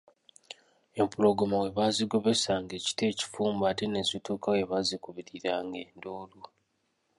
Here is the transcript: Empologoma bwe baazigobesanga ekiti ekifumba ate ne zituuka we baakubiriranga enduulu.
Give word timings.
Empologoma 1.01 1.55
bwe 1.59 1.71
baazigobesanga 1.77 2.73
ekiti 2.79 3.03
ekifumba 3.11 3.63
ate 3.71 3.85
ne 3.87 4.01
zituuka 4.09 4.47
we 4.53 4.69
baakubiriranga 4.71 5.77
enduulu. 5.85 6.41